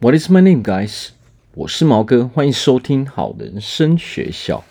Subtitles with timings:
[0.00, 1.08] What is my name, guys？
[1.54, 4.62] 我是毛哥，欢迎收听好人生学校。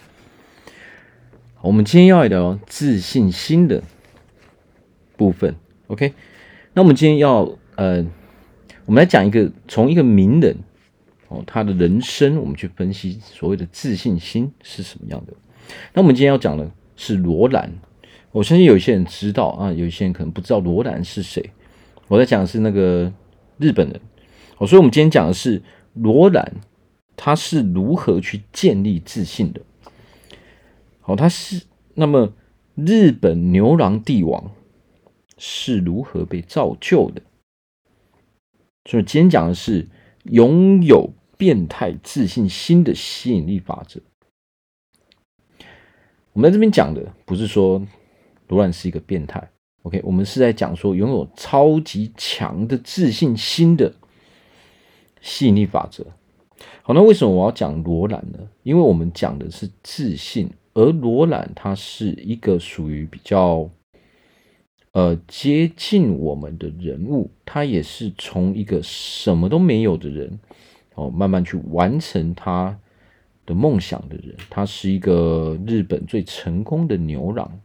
[1.59, 3.83] 我们今天要来聊自信心的
[5.17, 5.57] 部分。
[5.87, 6.13] OK，
[6.71, 8.05] 那我们今天要呃，
[8.85, 10.55] 我们来讲一个从一个名人
[11.27, 15.33] 哦，他的人生，我们去分析所谓的自信心是什么样的。
[15.93, 17.69] 那我们今天要讲的是罗兰。
[18.31, 21.51] 我相信有些人知道啊，有些人可能不知道罗兰是谁。
[22.07, 23.11] 我在讲的是那个
[23.57, 23.99] 日本人。
[24.57, 25.61] 哦，所以我们今天讲的是
[25.93, 26.55] 罗兰，
[27.15, 29.61] 他是如何去建立自信的。
[31.01, 32.33] 好，他是那么
[32.75, 34.51] 日本牛郎帝王
[35.37, 37.21] 是如何被造就的？
[38.85, 39.87] 所以今天讲的是
[40.23, 44.01] 拥有变态自信心的吸引力法则。
[46.33, 47.85] 我们在这边讲的不是说
[48.47, 49.49] 罗兰是一个变态
[49.83, 50.01] ，OK？
[50.03, 53.93] 我们是在讲说拥有超级强的自信心的。
[55.27, 56.05] 吸引力法则。
[56.83, 58.39] 好，那为什么我要讲罗兰呢？
[58.63, 63.69] 因为我们讲的是自信，而罗兰他是一个属于比较
[64.93, 70.39] 呃接近我们的人物，他也是从一个什么都没有的人
[70.95, 72.79] 哦，慢慢去完成他
[73.45, 74.33] 的梦想的人。
[74.49, 77.59] 他是一个日本最成功的牛郎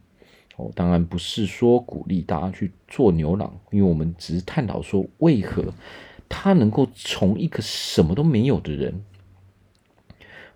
[0.57, 5.65] 哦，当然不是说鼓励大家去做牛郎，因为我们只是探讨说为何。
[6.35, 9.05] 他能够从一个什么都没有的人，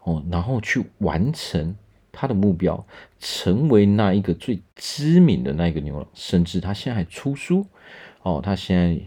[0.05, 1.77] 哦，然后去完成
[2.11, 2.87] 他的目标，
[3.21, 7.67] 成为那一个最知名的那一个牛郎，甚至他现在还出书，
[8.23, 8.99] 哦，他现在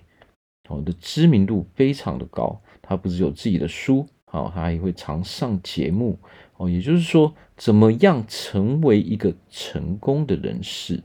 [0.69, 6.19] 哦的知名度非常的高，他不只有自己的书，哦，他还会常上节目，
[6.57, 11.01] 哦，也就是说，怎么样成为一个成功的人士？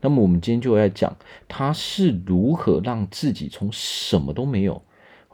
[0.00, 4.82] 那么我们今天就要讲他是如何让自己从什么都没有。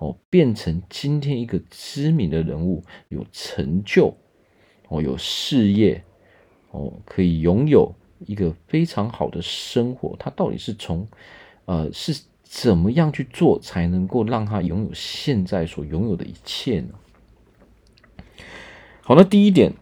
[0.00, 4.16] 哦，变成今天一个知名的人物，有成就，
[4.88, 6.02] 哦，有事业，
[6.70, 10.16] 哦，可以拥有一个非常好的生活。
[10.18, 11.06] 他到底是从，
[11.66, 16.94] 呃，是怎么样去做，才能够让他拥有现在所拥有的一切呢？
[19.02, 19.74] 好，那第一点，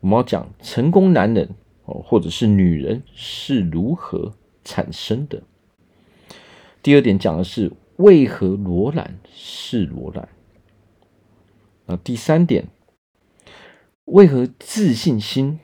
[0.00, 1.50] 我们要讲成功男人
[1.84, 4.32] 哦，或者是女人是如何
[4.64, 5.42] 产生的。
[6.82, 7.70] 第二点讲的是。
[7.96, 10.28] 为何罗兰是罗兰？
[11.86, 12.68] 那，第三点，
[14.04, 15.58] 为何自信心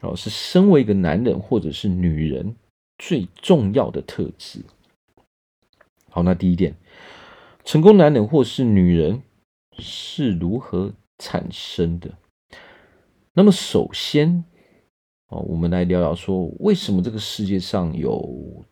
[0.00, 2.56] 哦是身为一个男人或者是女人
[2.98, 4.64] 最重要的特质？
[6.10, 6.74] 好，那第一点，
[7.64, 9.22] 成功男人或是女人
[9.78, 12.18] 是如何产生的？
[13.32, 14.44] 那么首先，
[15.28, 18.64] 哦，我们来聊聊说，为什么这个世界上有？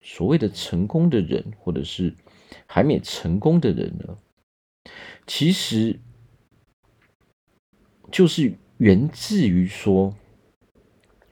[0.00, 2.14] 所谓的成功的人，或者是
[2.66, 4.16] 还没成功的人呢，
[5.26, 5.98] 其实
[8.10, 10.14] 就是源自于说，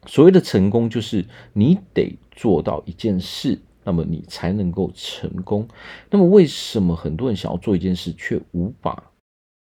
[0.06, 5.66] 所谓的成功，就是你得做到一件事，那么你才能够成功。
[6.10, 9.10] 那么为什么很多人想要做一件事，却无法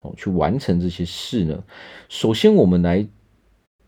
[0.01, 1.63] 哦去完成这些事呢？
[2.07, 3.05] 首先，我们来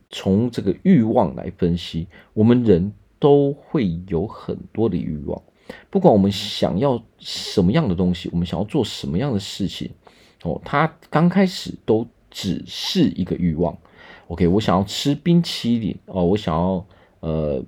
[0.10, 2.92] 从这个欲望来分析，我们人。
[3.26, 5.42] 都会有很多的欲望，
[5.90, 9.90] 不管我们想要什么样的东西，我们想要做什么样的事情，
[10.44, 13.76] 哦，它刚开始都只是一个欲望。
[14.28, 16.86] OK，我想要吃冰淇淋哦，我想要
[17.22, 17.66] 呃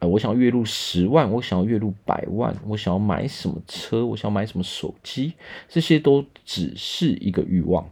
[0.00, 5.34] 呃，我想要月入十万，我想要月入百万，我想要买什么车，我想买什么手机，
[5.68, 7.88] 这些都只是一个欲望。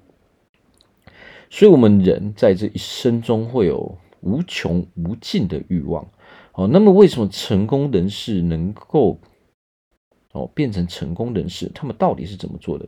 [1.49, 6.05] 所以，我们人在这一生中会有无穷无尽的欲望。
[6.59, 9.17] 哦，那么为什么成功人士能够
[10.33, 11.71] 哦变成成功人士？
[11.73, 12.85] 他们到底是怎么做的？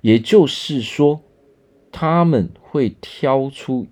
[0.00, 1.20] 也就是说，
[1.90, 3.86] 他们会挑出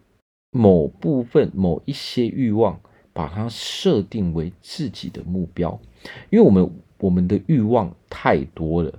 [0.50, 2.80] 某部分、某一些欲望，
[3.12, 5.78] 把它设定为自己的目标。
[6.30, 8.98] 因为我们我们的欲望太多了。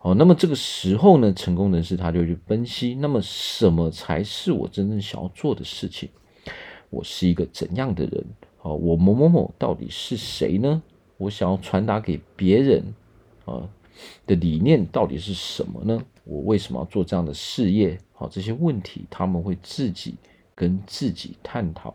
[0.00, 6.08] 哦，那么这个时候呢，成功人士他就去分析，那么什么才是我真正想要做的事情？
[6.90, 8.24] 我是一个怎样的人？
[8.62, 10.82] 哦，我某某某到底是谁呢？
[11.16, 12.82] 我想要传达给别人
[13.44, 13.68] 啊
[14.26, 16.02] 的理念到底是什么呢？
[16.24, 17.98] 我为什么要做这样的事业？
[18.12, 20.14] 好，这些问题他们会自己
[20.54, 21.94] 跟自己探讨。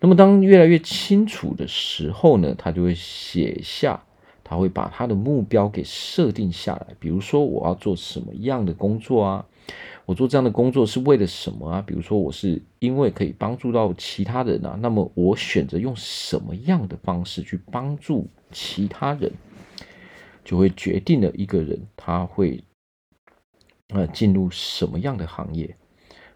[0.00, 4.02] 那么当越来越清楚的时候呢，他就会写下，
[4.42, 6.94] 他会把他的目标给设定下来。
[7.00, 9.46] 比如说，我要做什么样的工作啊？
[10.06, 11.80] 我做这样的工作是为了什么啊？
[11.80, 19.32] 比如说，我是因为可以帮助到其他人啊，那么我选择用什么样的方式去帮助其他人，
[20.44, 22.62] 就会决定了一个人他会
[23.88, 25.74] 呃进入什么样的行业。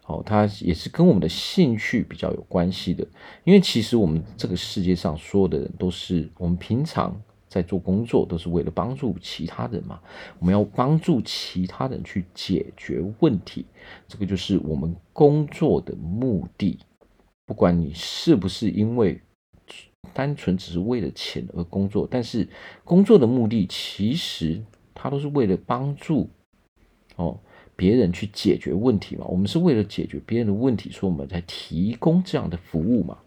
[0.07, 3.07] 哦，它也是跟我们的兴趣比较有关系的，
[3.43, 7.15] 因为其实我们这个世界上所有的人都是我们平常
[7.49, 9.99] 在做工作，都是为了帮助其他人嘛。
[10.39, 13.65] 我们要帮助其他人去解决问题，
[14.07, 16.79] 这个就是我们工作的目的。
[17.45, 19.19] 不管你是不是因为
[20.13, 22.47] 单纯只是为了钱而工作，但是
[22.85, 24.63] 工作的目的其实
[24.93, 26.29] 它都是为了帮助
[27.17, 27.39] 哦。
[27.75, 33.19] 别人去解决问题嘛，我们是为了解决别人的问题，所以我们才提供这样的服务嘛。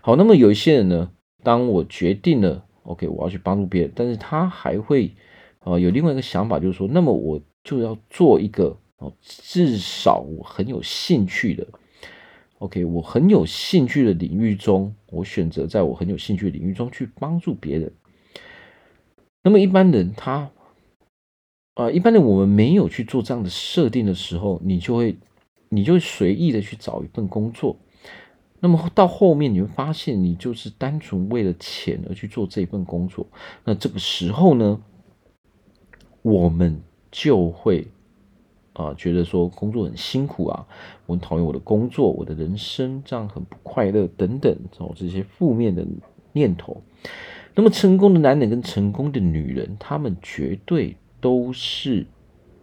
[0.00, 1.12] 好，那么有一些人呢，
[1.42, 5.12] 当我决定了，OK，我要去帮助别人，但是他还会
[5.60, 11.66] 啊、呃、有另外一个想法，就是说，那么我就要做一个哦，至少我很有兴趣的
[12.58, 17.92] ，OK，我很有兴趣的领域中，我选择在我很有兴趣领域中去帮助别人。
[19.42, 20.50] 那么一般人他。
[21.74, 25.16] 啊，一般的我们没有去做这样的设定的时候，你就会，
[25.68, 27.76] 你就随意的去找一份工作。
[28.60, 33.26] 那么到后面你会发现，你就是单纯为了钱而去做这份工作。
[33.64, 34.80] 那这个时候呢，
[36.22, 37.86] 我们就会
[38.72, 40.66] 啊觉得说工作很辛苦啊，
[41.06, 45.86] 我讨厌我的工作，我的人生这样很不快乐等等哦，这些负面的
[46.32, 46.82] 念头。
[47.54, 50.96] 那么成功的男人跟成功的女人，他们绝对。
[51.20, 52.06] 都是，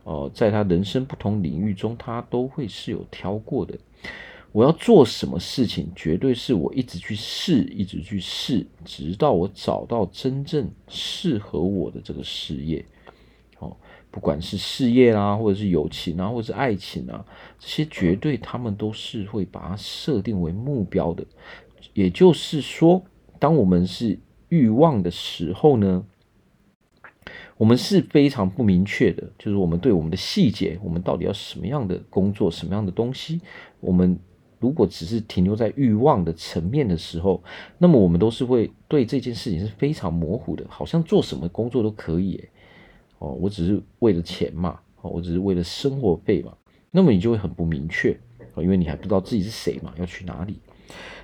[0.06, 3.78] 哦，在他人生不同领域中，他都会是有挑过的。
[4.56, 12.86] 我要做什么事情，绝对是我一直去试，一直去试，直到我找到真正适合我的这个事业。
[13.60, 13.76] 哦，
[14.10, 17.26] 不管是事业啦，或者是友情啊，或者是爱情啊，
[17.60, 21.26] 这些绝对他们都是会把它设定为目标的。
[21.94, 23.04] 也就是说，
[23.38, 24.18] 当我们是
[24.48, 26.06] 欲望的时候呢，
[27.58, 33.42] 我们是非常不明确的，就是我们对我们的细节，我们到底要什么样的工作，什么样的东西？
[33.82, 34.18] 我们
[34.60, 37.44] 如果只是停留在欲望的层面的时候，
[37.78, 42.44] 那么我们都是会对这件事情是非常模糊的，好像做什么工作都可以，
[43.20, 46.54] 哦，我只是为了钱嘛，哦，我只是为了生活费嘛，
[46.92, 48.18] 那么你就会很不明确，
[48.58, 50.60] 因为你还不知道自己是谁嘛，要去哪里。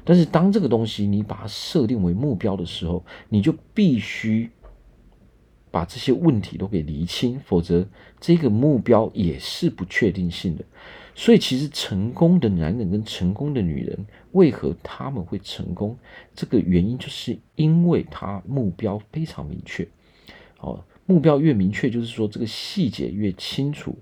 [0.04, 4.50] 但是当这个东西你把它设定为目标的时候，你就必须。
[5.74, 7.88] 把这些问题都给厘清，否则
[8.20, 10.66] 这个目标也是不确定性的。
[11.14, 15.98] 所以，其实成功的男人跟成功的女人，为何他们会成功？
[16.34, 19.88] 这个原因就是因为他目标非常明确。
[20.60, 23.96] 哦，目标越明确，就是说这个细节越清楚。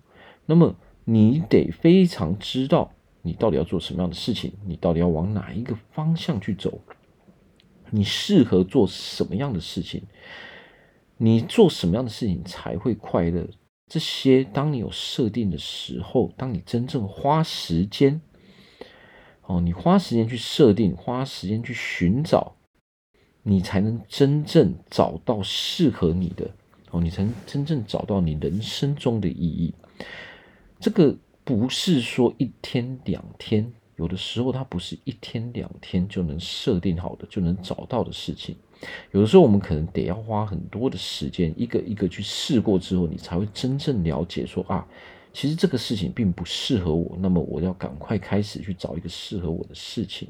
[0.46, 2.92] 那么，你得非常知道
[3.22, 6.80] 你到底要做什么样的事情，你到底要往哪一个方向去走，
[7.90, 10.04] 你适合做什么样的事情。
[11.18, 13.46] 你做什么样的事情才会快乐？
[13.90, 18.22] 这些当你有设定的时候，当你真正花时间，
[19.48, 22.56] 哦，你花时间去设定，花时间去寻找，
[23.42, 26.52] 你才能真正找到适合你的
[26.92, 29.74] 哦，你才能真正找到你人生中的意义。
[30.80, 38.56] 这个不是说一天两天，有的时候它不是一天两天就能设定好的，就能找到的事情。
[39.12, 44.88] 有的时候，我们可能得要花很多的时间，一个一个去试过之后，你才会真正了解说啊，
[45.34, 50.30] 其实这个事情并不适合我，那么我要赶快开始去找一个适合我的事情。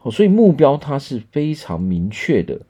[0.00, 2.60] 哦，所以目标它是非常明确的，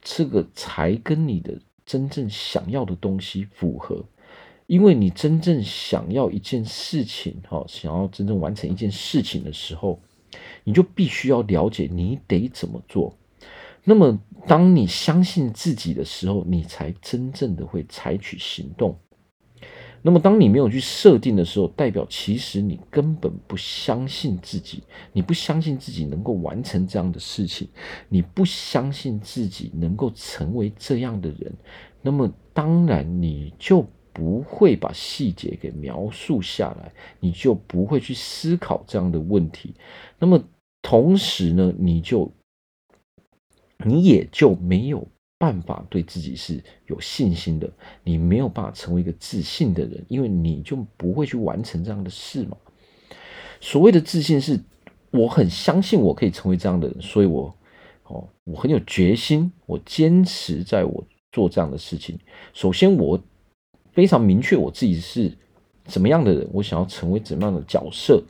[0.00, 4.04] 这个才跟你的真正想要的东西符合。
[4.68, 10.00] 因为你真正想要一件事情，哈，想要真正完成一件事情的时候，
[10.64, 13.14] 你就必须要了解你得怎么做。
[13.84, 18.96] 那么，当你相信自己的时候，你才真正的会采取行动。
[20.02, 27.68] 那么，当你没有去设定的时候，代表其实你根本不相信自己，你不相信自己能够完成这样的事情，
[28.08, 31.52] 你不相信自己能够成为这样的人。
[32.00, 39.74] 那么，当然你就不会把细节给描述下来，你就不会去思考这样的问题。
[40.20, 40.40] 那么，
[40.82, 42.30] 同时呢，你就。
[43.84, 45.06] 你也就没有
[45.38, 47.68] 办法对自己是有信心的，
[48.04, 52.56] 你没有办法成为一个自信的人，因为你就不会去完成这样的事嘛。
[53.60, 54.60] 所谓的自信是，
[55.10, 57.54] 我很相信我可以成为这样的人，所以我
[58.04, 62.18] 哦，我很有决心，我坚持在我做这样的事情。
[62.52, 63.20] 首先，我
[63.92, 65.32] 非常明确我自己是
[65.84, 68.22] 怎么样的人，我想要成为怎么样的角色，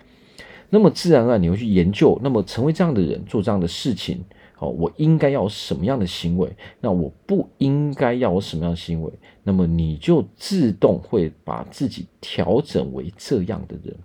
[0.70, 4.24] 那么自然而然你会去研究，那么成为这样的人，做这样的事情。
[4.62, 6.56] 哦，我应该要什么样的行为？
[6.80, 9.12] 那我不应该要什么样的行为？
[9.42, 13.98] 那么你就自动会把自己调整为这样的人。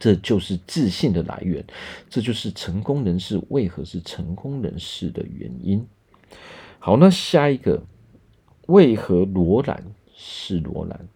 [0.00, 1.64] 这就是自信的来源，
[2.10, 5.86] 这就是成功人士为何是成功人士的原因。
[6.80, 7.80] 好，那下一个，
[8.66, 9.80] 为何罗兰
[10.12, 11.08] 是罗兰？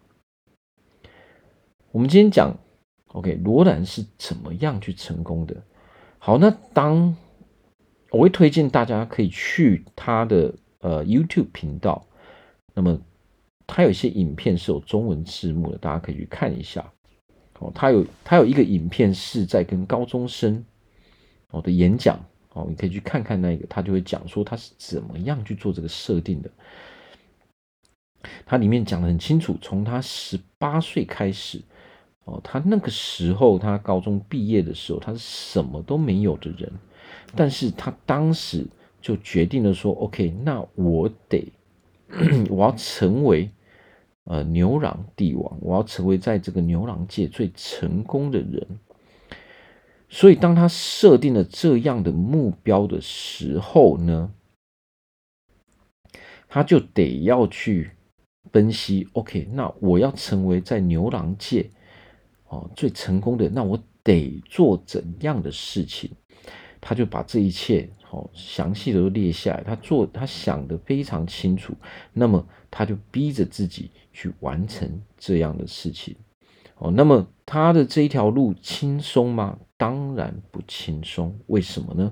[1.91, 2.57] 我们今天讲
[3.07, 5.61] ，OK，罗兰是怎么样去成功的？
[6.17, 7.13] 好，那当
[8.11, 12.05] 我会推荐大家可以去他的呃 YouTube 频道，
[12.73, 12.99] 那么
[13.65, 16.85] 他有一些影片是有中文字幕的，大家可以去看一下。
[17.59, 20.63] 哦，他有他有一个影片是在跟高中生
[21.51, 22.19] 哦的演讲
[22.53, 26.51] 哦，你可以去看看那个，他就会讲说他是怎么样去做这个设定的。
[28.45, 31.61] 他里面讲的很清楚，从他十八岁开始。
[32.25, 36.71] 哦，他那个时候，他高中毕业的时候，他是什么都没有的人，
[37.35, 38.65] 但是他当时
[39.01, 41.51] 就决定了说，OK，那我得，
[42.49, 43.49] 我要成为
[44.25, 48.67] 呃牛郎帝王，我要成为在这个牛郎界最成功的人。
[50.09, 54.33] 所以，当他设定了这样的目标的时候呢，
[56.49, 57.91] 他就得要去
[58.51, 61.69] 分析，OK，那我要成为在牛郎界。
[62.49, 66.11] 哦，最成功的，那我得做怎样的事情？
[66.81, 71.73] 他就把这一切好详细的都列下来，他做他想得非常清楚，
[72.11, 76.15] 那么他就逼着自己去完成这样的事情。
[76.79, 79.57] 哦，那么他的这一条路轻松吗？
[79.77, 81.33] 当然不轻松。
[81.47, 82.11] 为什么呢？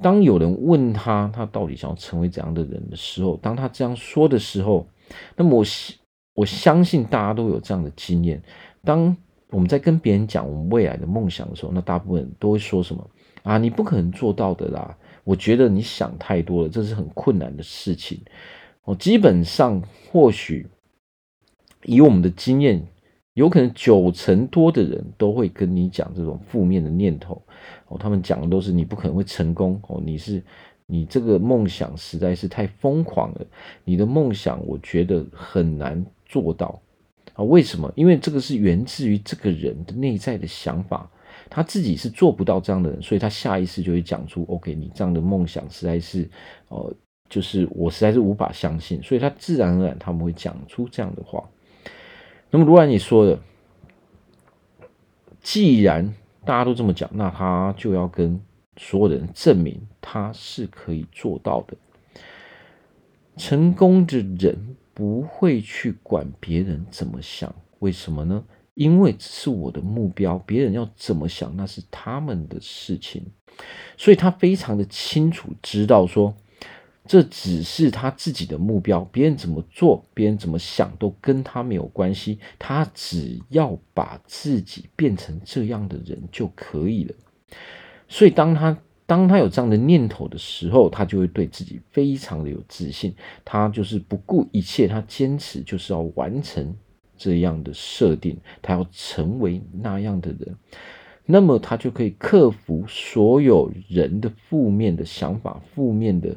[0.00, 4.88] 当有人问他，他到底想要成为怎样的人的时候，当他这样说的时候，
[5.36, 5.64] 那么我
[6.34, 8.40] 我相信大家都有这样的经验，
[8.84, 9.16] 当。
[9.50, 13.10] 我们在跟别人讲我们未来的梦想的时候，那大部分人都会说什么
[13.46, 13.58] 啊？
[13.58, 14.98] 你不可能做到的啦！
[15.22, 18.20] 我觉得你想太多了，这是很困难的事情。
[18.84, 20.66] 哦，基本上或许
[21.84, 22.84] 以我们的经验，
[23.34, 27.40] 有可能九成多的人都会跟你讲这种负面的念头。
[27.88, 29.80] 哦，他们讲的都是你不可能会成功。
[29.88, 30.42] 哦，你是
[30.86, 33.46] 你这个梦想实在是太疯狂了，
[33.84, 36.80] 你的梦想我觉得很难做到。
[37.34, 37.92] 啊，为什么？
[37.96, 41.10] 因为这个是源自于这个人的内在的想法，
[41.48, 46.28] 他自己是做不到这样的人，所以他下意识就会讲出 “OK”，你这样的梦想实在是，
[46.68, 46.94] 呃，
[47.28, 51.42] 就是我实在是无法相信，所以他自然而然他们会讲出这样的话。
[52.50, 53.38] 那么，如果你说的，
[55.40, 58.40] 既然大家都这么讲，那他就要跟
[58.76, 61.76] 所有的人证明他是可以做到的，
[63.36, 64.76] 成功的人。
[64.96, 68.42] 不会去管别人怎么想，为什么呢？
[68.76, 73.24] 因为这是我的目标，别人要怎么想那是他们的事情。
[73.96, 76.32] 所以他非常的清楚知道说，
[77.04, 82.38] 这只是他自己的目标，别人怎么做，别人怎么想都跟他没有关系。
[82.58, 87.14] 他只要把自己变成这样的人就可以了。
[88.08, 88.78] 所以当他。
[89.08, 93.14] 当他有这样的念头的时候，他就会对自己非常的有自信。
[93.44, 96.74] 他就是不顾一切，他坚持就是要完成
[97.16, 100.56] 这样的设定，他要成为那样的人。
[101.24, 106.36] 那么他就可以克服所有人的负面的想法、负面的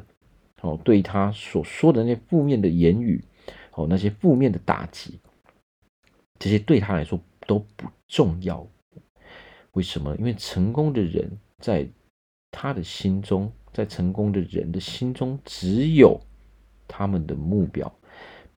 [0.62, 3.22] 哦，对他所说的那些负面的言语，
[3.72, 5.18] 哦，那些负面的打击，
[6.38, 8.66] 这些对他来说都不重要。
[9.72, 10.16] 为什么？
[10.16, 11.88] 因为成功的人在。
[12.52, 16.20] 他的心中，在成功的人的心中，只有
[16.88, 17.90] 他们的目标，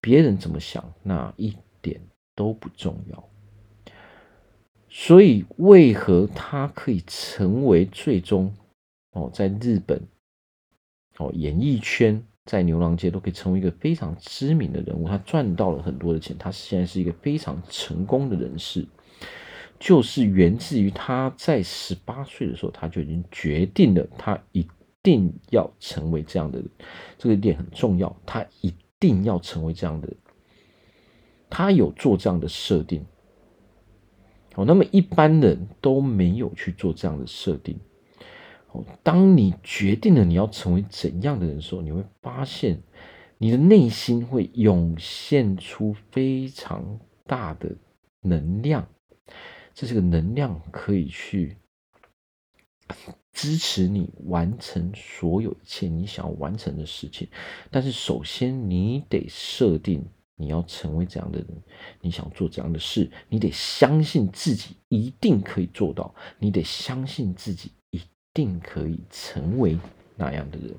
[0.01, 2.01] 别人怎么想，那一点
[2.35, 3.29] 都不重要。
[4.89, 8.53] 所以，为何他可以成为最终
[9.13, 10.01] 哦，在日本
[11.17, 18.85] 哦，演艺圈，在牛郎街都可以成为一个非常知名的人物，他赚到了很多的钱，他现在是一个非常成功的人士。
[19.79, 24.65] 就是源自于他在十八岁的时候，他就已经决定了，他一
[25.01, 26.69] 定要成为这样的人。
[27.17, 30.07] 这个点很重要，他一定要成为这样的。
[31.55, 33.05] 他有做这样的设定。
[34.55, 37.79] 哦，那么一般人都没有去做这样的设定。
[38.71, 42.81] 哦，当你决定了你要成为怎样的人的时候，你会发现
[43.37, 47.75] 你的内心会涌现出非常大的
[48.21, 48.87] 能量。
[49.75, 51.55] 这是个能量，可以去
[53.31, 57.27] 支持你完成所有一切你想要完成的事情。
[57.69, 60.03] 但是，首先你得设定
[60.35, 61.47] 你要成为怎样的人，
[62.01, 68.01] 你想做怎样的事，你得相信自己一定可以做到，你得相信自己一
[68.33, 69.77] 定可以成为
[70.15, 70.75] 那样的人。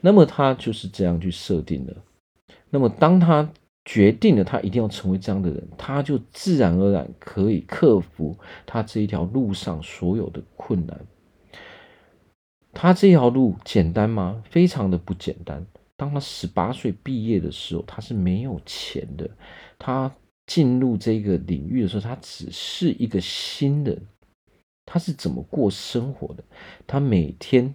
[0.00, 1.96] 那么他就是这样去设定的。
[2.70, 3.50] 那么当他
[3.84, 11.00] 决定了他一定要成为这样的人，他就自然而然可以克服他这一条路上所有的困难。
[12.72, 14.42] 他这条路简单吗？
[14.50, 15.66] 非常的不简单。
[15.96, 19.28] 当他十八岁毕业的时候，他是没有钱的。
[19.78, 20.14] 他
[20.46, 24.00] 进入这个领域的时候，他只是一个新人。
[24.84, 26.44] 他是怎么过生活的？
[26.86, 27.74] 他每天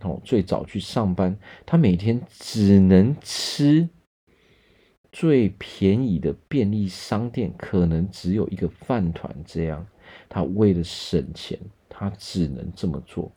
[0.00, 3.88] 哦，最早去上班，他每天只能吃
[5.12, 9.86] 最便宜的便利商店，可能只有一个饭团这样。
[10.28, 11.56] 他为了省钱，
[11.88, 13.30] 他只能这么做。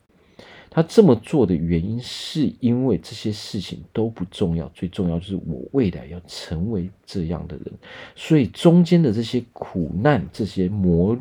[0.72, 7.66] 他这么做的原因，是因为这些事情都不重要，最重要就是我未来要成为这样的人。
[8.14, 11.18] 所以中间的这些苦难、这些磨、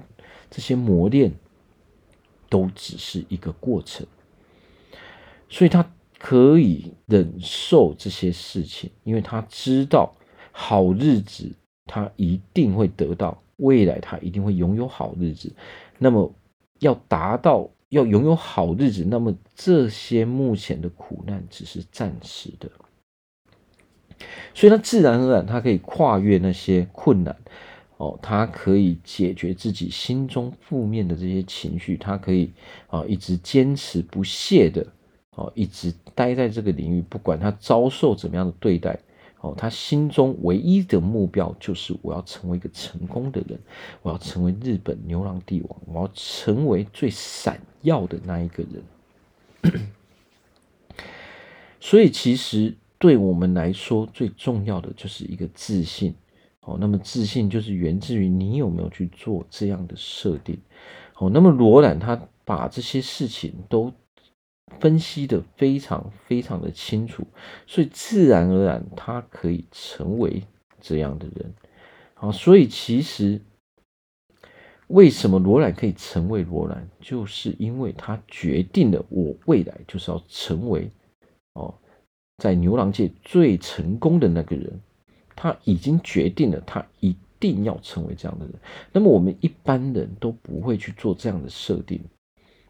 [0.52, 1.32] 这些磨练，
[2.48, 4.06] 都只是一个过程。
[5.50, 10.14] 所以他可以忍受这些事情，因为他知道
[10.52, 11.52] 好日子
[11.88, 15.52] 他一定会得到，未来他一定会拥有好日子。
[15.98, 16.32] 那么
[16.82, 17.68] 要达到。
[17.90, 22.70] 要拥有好日子，那么这些目前的苦难只是暂时的，
[24.54, 27.36] 所以他自然而然，他可以跨越那些困难，
[27.98, 32.52] 哦，他可以解决自己心中负面的这些情绪，他可以
[32.88, 34.86] 啊一直坚持不懈的，
[35.36, 39.00] 哦，一直待在这个领域，不管他遭受怎么样的对待。
[39.42, 43.58] 哦，他心中唯一的目标就是我要成为一个成功的人，
[44.02, 49.82] 我要成为日本牛郎帝王，我要成为最闪耀的那一个人。
[51.80, 56.14] 所以，其实对我们来说，最重要的就是一个自信。
[56.60, 60.60] 哦，那么自信就是源自于你有没有去做这样的设定。
[61.18, 63.94] 哦，那么罗兰他把这些事情都。
[64.80, 67.26] 分析的非常非常的清楚，
[67.66, 70.44] 所以自然而然他可以成为
[70.80, 71.54] 这样的人。
[72.14, 73.42] 好，所以其实
[74.88, 80.92] 为什么罗兰可以成为罗兰，就是因为他决定了我未来就是要成为
[81.54, 81.74] 哦，
[82.38, 84.80] 在牛郎界最成功的那个人。
[85.42, 88.54] 他已经决定了，他一定要成为这样的人。
[88.92, 92.02] 那么我们一般人都不会去做这样的设定。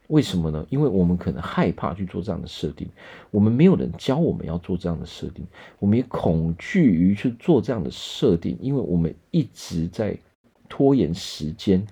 [0.09, 0.65] 为什么呢？
[0.71, 2.89] 因为我们可能害怕去做这样的设定，
[3.29, 5.45] 我们没有人教我们要做这样的设定，
[5.77, 10.17] 我们也恐惧于去做这样的设定，因为我们一直在
[10.67, 11.85] 拖延时间。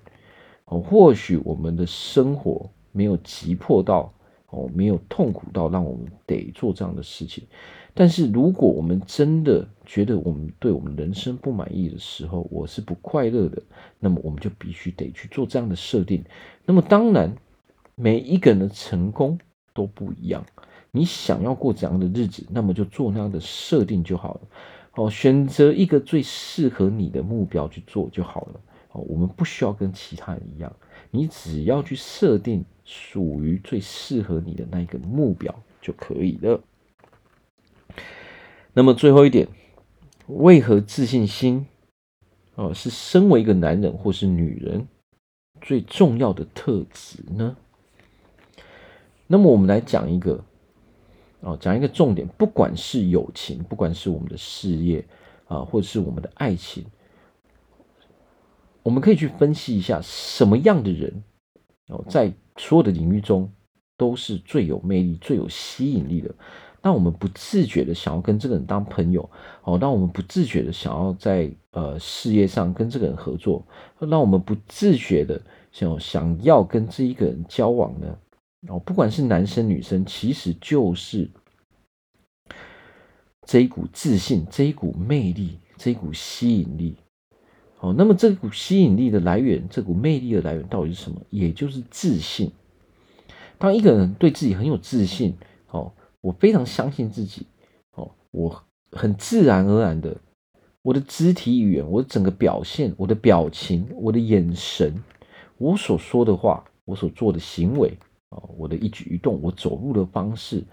[0.65, 4.11] 哦，或许我们的生活没有急迫到，
[4.49, 7.43] 哦，没有痛苦到让我们得做这样的事情。
[7.93, 13.61] 但是如果我们真的觉得我们对我们人生不满意的时候，我是不快乐的，
[13.99, 16.23] 那么我们就必须得去做这样的设定。
[16.65, 17.31] 那么当然。
[17.99, 19.39] 每一个人的成功
[19.73, 20.45] 都不一样，
[20.91, 24.41] 你想要过怎样的日子，那么就做那样的设定就好了。
[24.93, 28.61] 哦，选择一个最适合你的目标去做就好了。
[28.91, 30.71] 哦，我们不需要跟其他人一样，
[31.09, 36.61] 你只要去设定属于最适合你的那一个目标就可以了。
[38.73, 39.47] 那么最后一点，
[40.27, 41.65] 为何自信心
[42.53, 44.87] 哦是身为一个男人或是女人
[45.61, 47.57] 最重要的特质呢？
[49.27, 50.43] 那么我们来讲一个，
[51.41, 55.05] 哦，讲一个重点，不管是友情，不管是我们的事业
[55.47, 56.85] 啊，或者是我们的爱情，
[58.83, 61.23] 我们可以去分析一下什么样的人
[61.89, 63.51] 哦，在所有的领域中
[63.97, 66.33] 都是最有魅力、最有吸引力的。
[66.79, 69.29] 当我们不自觉的想要跟这个人当朋友，
[69.63, 73.65] 哦，当我们不自觉的想要在呃事业上跟这个人合作，
[73.99, 75.41] 让我们不自觉的
[75.73, 78.17] 想想要跟这一个人交往呢？
[78.67, 81.29] 哦，不管是男生女生，其实就是
[83.45, 86.97] 这一股自信、这一股魅力、这一股吸引力。
[87.79, 91.21] 哦，那么这股吸引力的来源、这股魅力的来源到底是什么？
[91.29, 92.51] 也就是自信。
[93.59, 95.37] 当一个人对自己很有自信，
[95.69, 97.45] 哦，我非常相信自己，
[97.93, 100.19] 哦，我很自然而然的，
[100.81, 105.03] 我的肢体语言、我的整个表现、我的表情、我的眼神、
[105.57, 107.95] 我所说的话、我所做的行为。
[108.29, 110.63] 哦，我的一举一动，我走路的方式，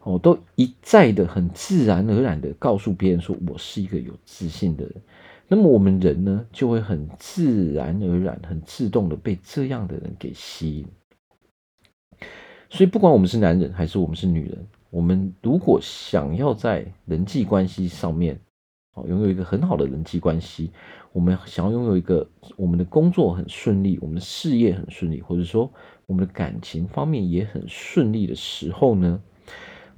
[0.00, 4.94] 哦，都一再的很自然而然的告诉别人说我是一个有自信的人。
[5.48, 10.86] 那么我们人呢，就会很自然而然、很自动的被这样的人给吸引。
[12.70, 18.40] 所以，不管我们是男人还是我们是女人，我们如果想要在人际关系上面
[18.94, 20.70] 哦，拥有一个很好的人际关系，
[21.12, 22.26] 我们想要拥有一个
[22.56, 25.70] 我们的工作很顺利，我们的事业很顺利，或者说
[26.06, 29.20] 我们的感情方面也很顺利的时候呢，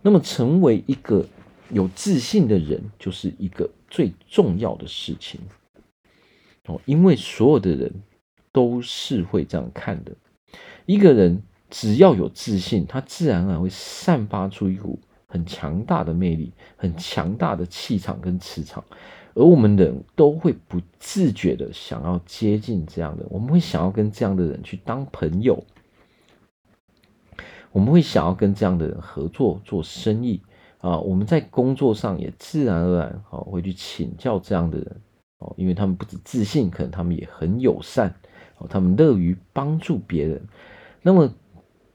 [0.03, 1.27] 那么成为一个
[1.71, 5.41] 有自信的人，就是一个最重要的事情。
[6.67, 7.93] 哦，因为所有的人
[8.53, 10.13] 都是会这样看的，
[10.87, 14.99] 一个人只要有自信，他自然而然会散发出一股。
[15.27, 18.85] 很强大的魅力，很强大的气场跟磁场，
[19.35, 25.61] 而我们人都会不自觉的想要接近这样的，我们会想要跟这样的人去当朋友，
[27.75, 30.41] 我们会想要跟这样的人合作做生意
[30.79, 35.01] 啊，我们在工作上也自然而然啊会去请教这样的人
[35.39, 38.15] 哦，因为他们不止自信，可能他们也很友善
[38.59, 40.41] 哦，他们乐于帮助别人，
[41.03, 41.29] 那么。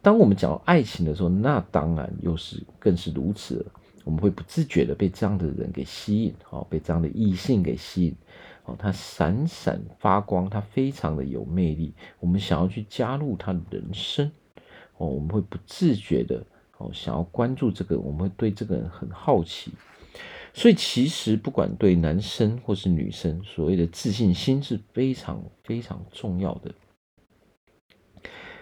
[0.01, 3.65] 当我们讲到爱情的时候，那当然又是更是如此了。
[4.05, 8.15] 我们会不自觉的被这样的人给吸引，哦，被这样的异性给吸引，
[8.63, 11.93] 哦，他闪闪发光，他非常的有魅力。
[12.21, 14.31] 我们想要去加入他的人生，
[14.99, 16.45] 哦，我们会不自觉的，
[16.77, 19.71] 哦，想要关注这个，我们会对这个人很好奇。
[20.53, 26.73] 所以，其实不管对男生或是女生，所谓的自信心是非常非常重要的。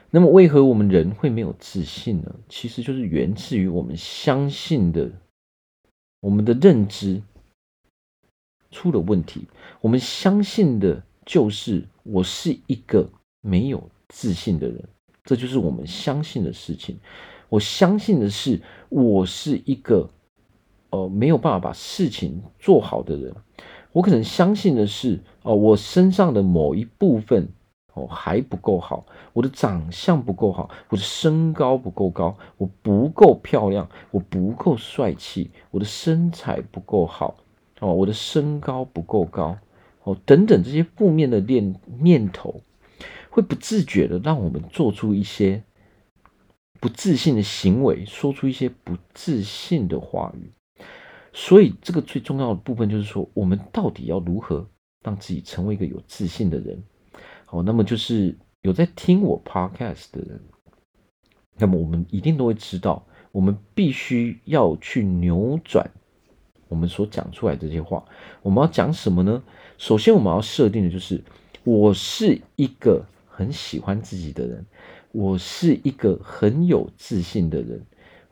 [0.10, 2.36] 那么，为何我们人会没有自信呢？
[2.50, 5.12] 其实就是源自于我们相信的，
[6.20, 7.22] 我们的认知
[8.70, 9.48] 出了问题。
[9.82, 13.10] 我们相信的就是我是一个
[13.42, 14.88] 没有自信的人，
[15.28, 16.98] 这就是我们相信的事情。
[17.50, 18.60] 我相信的是
[18.90, 20.10] 我是一个
[20.90, 23.36] 呃没有办法把事情做好的人。
[23.92, 27.50] 我可能相信的是哦、我身上的某一部分。
[27.94, 37.38] 哦，还不够好，我的长相不够好，我的身高不够高，我不够漂亮，我不够帅气，我的身材不够好，
[37.80, 39.58] 哦，我的身高不够高，
[40.04, 42.62] 哦，等等这些负面的念念头，
[43.38, 45.62] 会不自觉的让我们做出一些
[46.80, 50.52] 不自信的行为，说出一些不自信的话语。
[51.34, 54.68] 所以，这个最重要的部分就是说，我们到底要如何
[55.04, 56.82] 让自己成为一个有自信的人？
[57.46, 60.42] 好，那么就是有在听我 podcast 的人，
[61.58, 65.88] 那么我们一定都会知道，我们必须要去扭转
[66.70, 68.04] 我们所讲出来这些话。
[68.42, 69.44] 我们要讲什么呢？
[69.78, 71.24] 首先，我们要设定的就是，
[71.64, 73.06] 我是一个
[73.38, 74.66] 很喜欢自己的人，
[75.12, 77.80] 我是一个很有自信的人，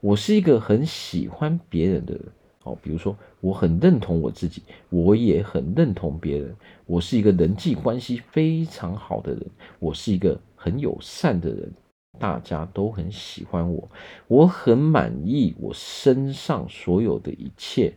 [0.02, 2.26] 我是一个很喜欢别人的人。
[2.63, 6.56] 哦，比如说，我很认同我自己，我也很认同别人。
[6.88, 9.46] 我是一个人际关系非常好的人，
[9.78, 11.72] 我是一个很友善的人，
[12.18, 13.88] 大家都很喜欢我。
[14.28, 17.94] 我很满意我身上所有的一切，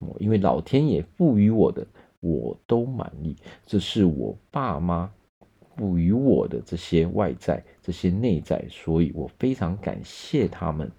[0.00, 1.86] 哦因为老天爷赋予我的，
[2.20, 3.34] 我都满意。
[3.64, 5.10] 这是我爸妈
[5.76, 10.90] 赋予我的这些外在、这些内在，所以我非常感谢他们。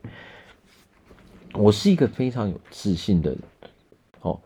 [1.53, 3.39] 我是一个非常有自信的人，
[4.21, 4.41] 哦，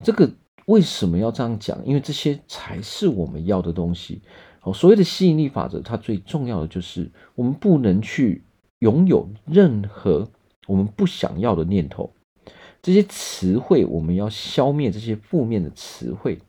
[0.00, 0.28] 这个
[0.66, 1.84] 为什么要这样讲？
[1.86, 4.20] 因为这些才是我们要的东西。
[4.62, 8.42] 哦，所谓的吸引力法则，它最重要的就是我们不能去
[8.80, 10.28] 拥有任何
[10.66, 12.12] 我们不想要的念头。
[12.82, 16.40] 这些词汇，我们要消灭这些负面的词汇。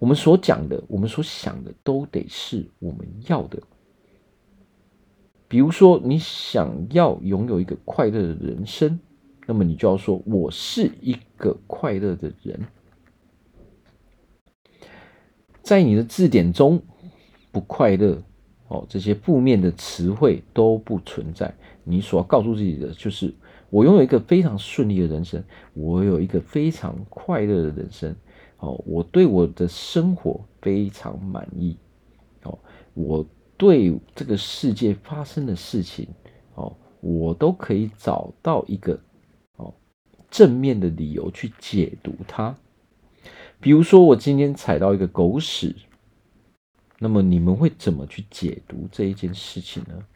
[0.00, 3.62] 我们所讲的，我们所想的，都得是我们要的。
[5.46, 8.98] 比如说，你想要拥有一个快乐的人生，
[9.46, 12.58] 那么你就要说：“我是一个快乐的人。”
[15.62, 16.82] 在你的字典中，
[17.52, 18.22] 不快乐
[18.68, 21.54] 哦，这些负面的词汇都不存在。
[21.84, 23.34] 你所要告诉自己的就是
[23.68, 28.16] ：“我拥有一个非常顺利的人生，我有一个非常快乐的人生。
[28.60, 31.76] 哦，我对我的生活非常满意。
[32.44, 32.58] 哦，
[32.94, 33.26] 我。”
[33.60, 36.08] 对这个世界发生的事情，
[36.54, 38.98] 哦，我都可以找到一个
[39.56, 39.74] 哦
[40.30, 42.56] 正面的理由去解读它。
[43.60, 45.76] 比如说，我今天踩到一个狗屎，
[46.98, 50.06] 那么你们会怎么去解读这一件事情呢？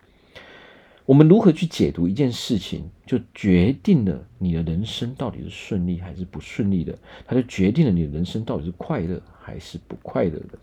[1.06, 10.58] 我们如何去解读一件事情，就决定了你的人生到底是顺利还是不顺利的，它就决定了你的人生到底是快乐还是不快乐的。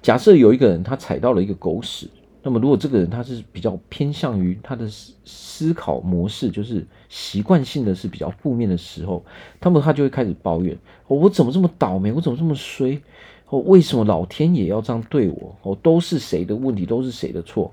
[0.00, 2.08] 假设有一个人他踩到了一个狗屎，
[2.42, 4.88] 那么如果这个人他是比较偏向于他的
[5.26, 9.22] 思考模式，就是习惯性的是比较负面的时候，
[9.60, 10.74] 那么他就会开始抱怨：
[11.06, 12.10] 我怎么这么倒霉？
[12.12, 12.98] 我怎么这么衰？
[13.50, 15.54] 哦，为什么老天爷要这样对我？
[15.60, 16.86] 哦，都是谁的问题？
[16.86, 17.70] 都是谁的错？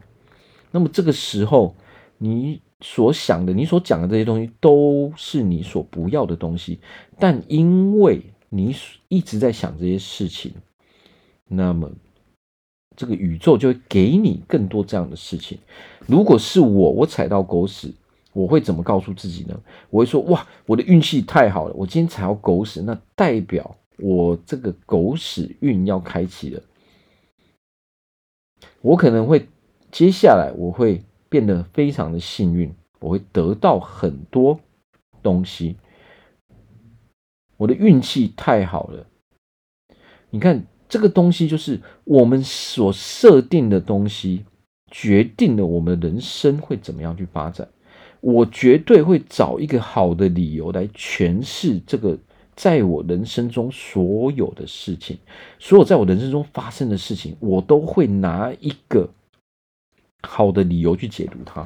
[0.72, 1.76] 那么这个时候，
[2.18, 6.80] 你所想的、你所讲的这些东西都是你所不要的东西，
[7.20, 8.76] 但因为你
[9.08, 10.54] 一直在想这些事情，
[11.48, 11.90] 那么
[12.96, 15.58] 这个宇宙就会给你更多这样的事情。
[16.06, 17.94] 如果是我，我踩到狗屎，
[18.34, 19.60] 我会怎么告诉自己呢？
[19.90, 26.62] 我会说：哇，我的运气太好了，我今天踩到狗屎，那代表我这个狗屎运要开启了。
[28.82, 29.48] 我可能会
[29.98, 31.02] 接下来我会。
[31.30, 34.58] 变得非常的幸运，我会得到很多
[35.22, 35.76] 东西。
[37.58, 39.06] 我的运气太好了，
[40.30, 44.46] 你看这个东西就是我们所设定的东西，
[44.90, 47.68] 决定了我们人生会怎么样去发展。
[48.22, 52.18] 我绝对会找一个好的理由来诠释这个
[52.56, 55.20] 在我人生中所有的事情，
[55.60, 59.10] 所有在我人生中发生的事情，我都会拿一个。
[60.28, 61.66] 好的理由去解读它，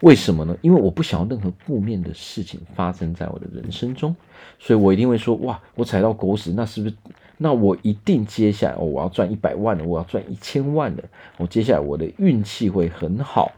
[0.00, 0.56] 为什么呢？
[0.60, 4.14] 因为我不想要任何负面的事情发生在我的人生中，
[4.58, 6.94] 所以我一定会说：哇，我踩到狗屎，那是不是？
[7.38, 11.02] 那我一定接下来哦，我要赚一百万了，我要赚一千万了，
[11.38, 13.52] 我接下来我的运气会很好，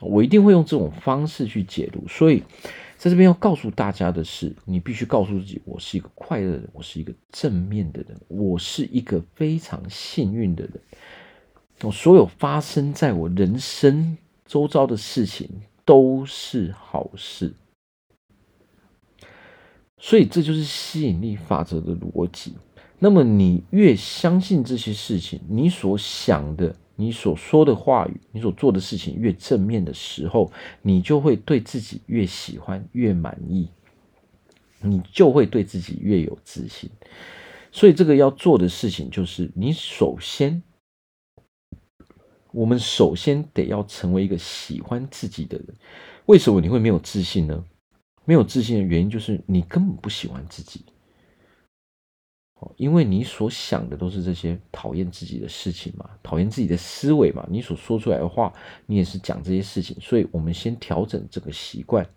[0.00, 2.04] 我一定会用这种方式去解读。
[2.08, 2.42] 所以，
[2.98, 10.72] 在这边要告诉大家的是，你必须告诉自己：我是一个快乐的人，我是一个正面的人，我是一个非常幸运的人。
[11.82, 15.50] 我所有发生在我人生周遭的事情
[15.84, 17.52] 都是好事，
[19.98, 22.54] 所以这就是吸引力法则的逻辑。
[22.98, 33.68] 那么，你越相信这些事情，你所想的、你所说的话语、你所做的事情越正面的时候，你就会对自己越喜欢、越满意，
[34.80, 36.88] 你就会对自己越有自信。
[37.72, 40.62] 所以，这个要做的事情就是，你首先。
[42.54, 45.66] 我们首先得要成为一个喜欢自己的人。
[46.26, 47.64] 为什么你会没有自信呢？
[48.24, 50.84] 没有自信的原因就是你根本不喜欢自己。
[52.76, 58.50] 因为你所想的都是这些讨厌自己的事情嘛，讨厌自己的思维嘛，你所说出来的话，
[58.86, 59.94] 你也是讲这些事情。
[60.00, 62.08] 所以，我们先调整这个习惯。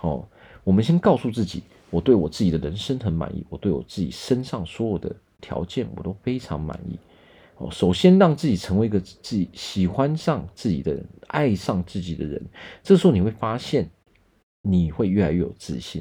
[0.00, 0.24] 哦，
[0.62, 6.96] 我们先告诉自己，我对我自己的人生很满意，我对我自己身上所有的条件我都非常满意。
[7.68, 12.40] 首先让自己成为一个自己喜欢上自己的人，爱上自己的人。
[12.82, 13.90] 这时候你会发现，
[14.62, 16.00] 你会越来越有自信。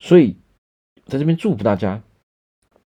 [0.00, 0.36] 所以，
[1.04, 2.02] 在这边祝福大家，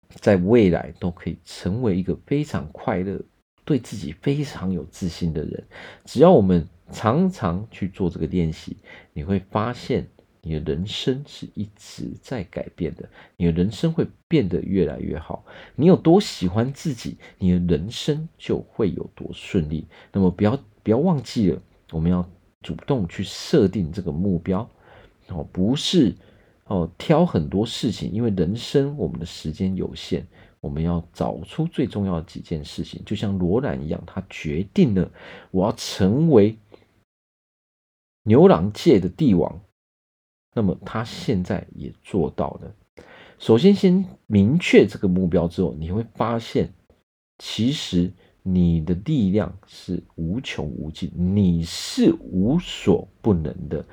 [0.09, 3.23] 在未来都可以成为一个非常快乐、
[3.65, 5.65] 对自己非常有自信的人。
[6.05, 8.77] 只要我们常常去做这个练习，
[9.13, 10.09] 你会发现。
[10.45, 15.45] 你的人生是一直在改变的，你的人生会变得越来越好。
[15.77, 19.87] 你有多喜欢自己，你的人生就会有多顺利。
[20.11, 22.29] 那么，不要不要忘记了，我们要
[22.61, 24.69] 主动去设定这个目标
[25.29, 26.13] 哦，不是
[26.65, 30.27] 哦挑很多事情，因为人生我们的时间有限，
[30.61, 33.01] 我们要找出最重要的几件事情。
[33.07, 35.09] 就像罗兰一样，他决定了
[35.53, 36.59] 我要成为
[38.25, 39.61] 牛郎界的帝王。
[40.55, 42.75] 那么他现在也做到了。
[43.39, 46.73] 首先，先明确这个目标之后，你会发现，
[47.39, 48.13] 其实
[48.43, 53.85] 你的力量是无穷无尽，你是无所不能的，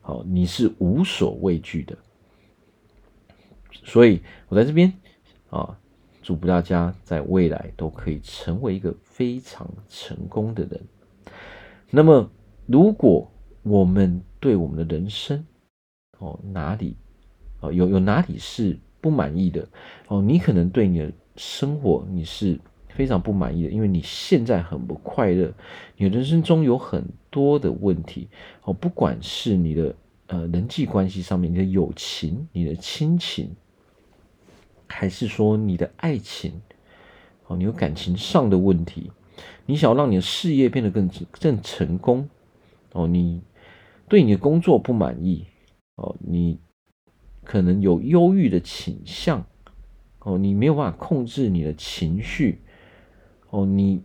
[0.00, 1.96] 好，你是无所畏惧的。
[3.84, 4.92] 所以我在这边
[5.50, 5.78] 啊，
[6.22, 10.80] 祝福大家在未来都可以成为一个非常成功的人。
[11.90, 12.30] 那么，
[12.66, 13.30] 如果
[13.62, 15.44] 我们对我们的人生，
[16.18, 16.96] 哦，哪里
[17.60, 19.68] 哦，有有哪里是不满意的
[20.08, 20.22] 哦？
[20.22, 25.52] 你可能对你的生活你是非常不满意的，因为你现在很不快乐，
[25.96, 28.28] 你的人生中有很多的问题
[28.64, 29.94] 哦，不管是你的
[30.28, 33.54] 呃人际关系上面，你的友情、你的亲情，
[34.86, 36.52] 还是说你的爱情
[37.46, 39.10] 哦，你有感情上的问题，
[39.66, 42.28] 你想要让你的事业变得更更成功
[42.92, 43.42] 哦，你
[44.08, 45.44] 对你的工作不满意。
[45.96, 46.58] 哦，你
[47.42, 49.44] 可能有忧郁的倾向，
[50.20, 52.60] 哦，你没有办法控制你的情绪，
[53.50, 54.02] 哦，你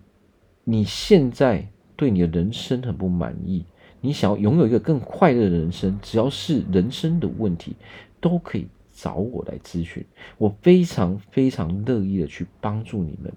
[0.64, 3.66] 你现在对你的人生很不满意，
[4.00, 7.76] 你想要拥有一个更快乐的人生，只要是人生的问题，
[8.22, 10.06] 都可以找我来咨询，
[10.38, 13.34] 我非常非常乐意的去帮助你们，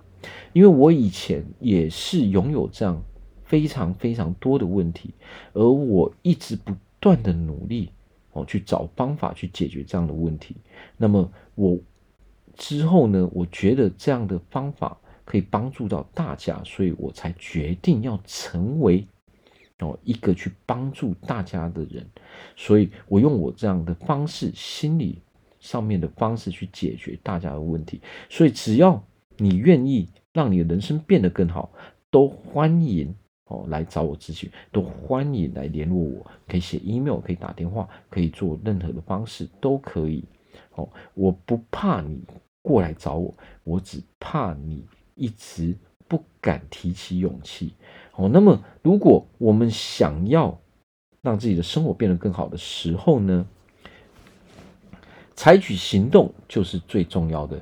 [0.52, 3.02] 因为我以前也是拥有这样
[3.42, 5.12] 非常非常多的问题，
[5.54, 7.90] 而我一直不断的努力。
[8.34, 10.54] 哦，去找方法去解决这样的问题。
[10.96, 11.78] 那么我
[12.56, 19.04] 之后呢，我觉得这样的方法可以帮助到大家，所以我才决定要成为
[19.78, 22.06] 哦一个去帮助大家的人。
[22.56, 25.22] 所以我用我这样的方式，心理
[25.60, 28.00] 上面的方式去解决大家的问题。
[28.28, 29.02] 所以只要
[29.36, 31.72] 你愿意让你的人生变得更好，
[32.10, 33.14] 都欢迎
[33.46, 36.26] 哦来找我咨询，都欢迎来联络我。
[36.48, 40.24] 可以写 email，可以打电话，可以做任何的方式都可以。
[40.76, 42.22] 哦，我不怕你
[42.62, 45.76] 过来找我，我只怕你一直
[46.08, 47.74] 不敢提起勇气。
[48.14, 50.58] 哦，那么如果我们想要
[51.20, 53.46] 让自己的生活变得更好的时候呢，
[55.34, 57.60] 采取行动就是最重要的。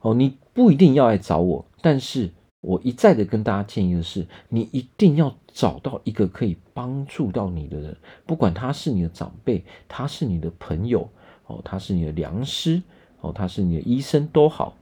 [0.00, 7.96] 哦，你不一定要来找我，但是我一再的跟大家建议的是，你一定要找到一个可以帮助到你的人，
[8.26, 11.08] 不管他是你的长辈，他是你的朋友。
[11.46, 12.80] 哦，他是你的良师，
[13.22, 14.76] 哦，他是你的医生都好，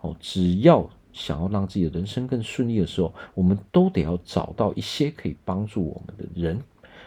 [0.00, 6.58] 哦，只要想要让自己的人生更顺利的时候，我们都得要找到一些可以帮助我们的人。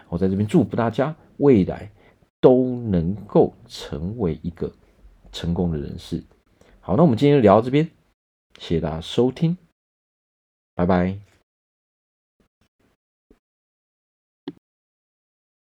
[0.08, 1.90] 我在这边祝福大家未来
[2.40, 4.72] 都能够成为一个
[5.32, 6.24] 成功的人士。
[6.80, 7.90] 好，那我们今天就聊到这边，
[8.60, 9.58] 谢谢大家收听，
[10.78, 11.27] 拜拜。